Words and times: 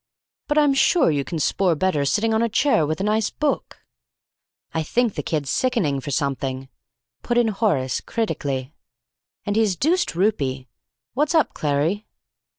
"But 0.47 0.57
I'm 0.57 0.73
sure 0.73 1.11
you 1.11 1.23
can 1.23 1.37
spoor 1.37 1.75
better 1.75 2.05
sitting 2.05 2.33
on 2.33 2.41
a 2.41 2.49
chair 2.49 2.87
with 2.87 2.99
a 2.99 3.03
nice 3.03 3.29
book." 3.29 3.85
"I 4.73 4.81
think 4.81 5.13
the 5.13 5.21
kid's 5.21 5.51
sickening 5.51 5.99
for 6.01 6.09
something," 6.09 6.69
put 7.21 7.37
in 7.37 7.49
Horace 7.49 8.01
critically. 8.01 8.73
"He's 9.45 9.75
deuced 9.75 10.15
roopy. 10.15 10.65
What's 11.13 11.35
up, 11.35 11.53
Clarry?" 11.53 12.07